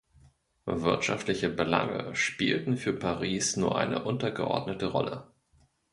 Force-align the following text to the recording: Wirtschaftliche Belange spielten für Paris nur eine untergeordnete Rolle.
Wirtschaftliche 0.65 1.47
Belange 1.47 2.15
spielten 2.15 2.75
für 2.77 2.91
Paris 2.93 3.55
nur 3.55 3.77
eine 3.77 4.03
untergeordnete 4.03 4.87
Rolle. 4.87 5.27